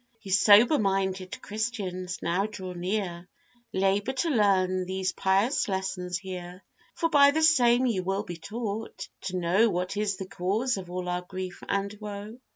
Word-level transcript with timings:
]YOU 0.23 0.31
sober 0.31 0.79
minded 0.79 1.39
christians 1.43 2.23
now 2.23 2.47
draw 2.47 2.73
near, 2.73 3.27
Labour 3.71 4.13
to 4.13 4.31
learn 4.31 4.85
these 4.87 5.11
pious 5.11 5.67
lessons 5.67 6.17
here; 6.17 6.63
For 6.95 7.07
by 7.07 7.29
the 7.29 7.43
same 7.43 7.85
you 7.85 8.01
will 8.01 8.23
be 8.23 8.37
taught 8.37 9.07
to 9.25 9.37
know 9.37 9.69
What 9.69 9.95
is 9.97 10.17
the 10.17 10.25
cause 10.25 10.77
of 10.77 10.89
all 10.89 11.07
our 11.07 11.21
grief 11.21 11.61
and 11.69 11.95
woe. 12.01 12.39